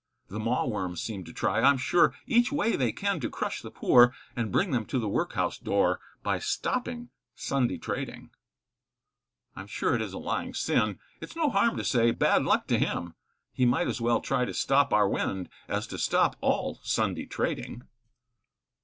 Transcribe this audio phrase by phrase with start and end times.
[0.29, 4.15] The mawworms seem to try, I'm sure, Each way they can to crush the poor,
[4.35, 8.31] And bring them to the workhouse door, By stopping Sunday trading.
[9.55, 12.79] I'm sure it is a lying sin, It's no harm to say, bad luck to
[12.79, 13.13] him,
[13.53, 17.83] He might as well try to stop our wind, As to stop all Sunday trading.